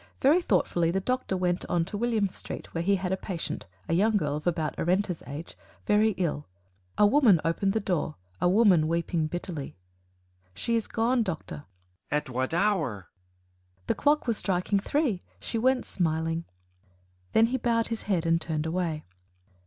Very 0.19 0.41
thoughtfully 0.41 0.89
the 0.89 0.99
Doctor 0.99 1.37
went 1.37 1.63
on 1.69 1.85
to 1.85 1.95
William 1.95 2.25
Street 2.25 2.73
where 2.73 2.81
he 2.83 2.95
had 2.95 3.11
a 3.11 3.15
patient, 3.17 3.67
a 3.87 3.93
young 3.93 4.17
girl 4.17 4.35
of 4.35 4.47
about 4.47 4.73
Arenta's 4.79 5.21
age 5.27 5.55
very 5.85 6.13
ill. 6.17 6.47
A 6.97 7.05
woman 7.05 7.39
opened 7.45 7.73
the 7.73 7.79
door 7.79 8.15
a 8.41 8.49
woman 8.49 8.87
weeping 8.87 9.27
bitterly. 9.27 9.75
"She 10.55 10.75
is 10.75 10.87
gone, 10.87 11.21
Doctor." 11.21 11.65
"At 12.09 12.31
what 12.31 12.51
hour?" 12.51 13.11
"The 13.85 13.93
clock 13.93 14.25
was 14.25 14.37
striking 14.37 14.79
three 14.79 15.21
she 15.39 15.59
went 15.59 15.85
smiling." 15.85 16.45
Then 17.33 17.45
he 17.53 17.57
bowed 17.57 17.89
his 17.89 18.01
head 18.09 18.25
and 18.25 18.41
turned 18.41 18.65
away. 18.65 19.03